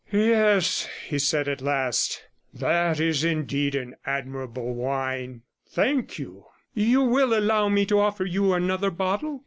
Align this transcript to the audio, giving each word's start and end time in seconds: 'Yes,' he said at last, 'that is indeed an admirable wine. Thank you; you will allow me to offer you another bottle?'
'Yes,' 0.11 0.87
he 1.07 1.19
said 1.19 1.47
at 1.47 1.61
last, 1.61 2.23
'that 2.51 2.99
is 2.99 3.23
indeed 3.23 3.75
an 3.75 3.93
admirable 4.03 4.73
wine. 4.73 5.43
Thank 5.69 6.17
you; 6.17 6.45
you 6.73 7.01
will 7.03 7.35
allow 7.37 7.69
me 7.69 7.85
to 7.85 7.99
offer 7.99 8.25
you 8.25 8.51
another 8.55 8.89
bottle?' 8.89 9.39